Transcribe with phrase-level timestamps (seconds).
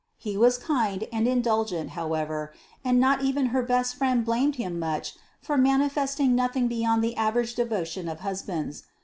[0.17, 2.53] He was kind and indulgent however,
[2.83, 7.53] and not even her best friend blamed him much for manifesting nothing beyond the average
[7.53, 8.81] devotion of husbands.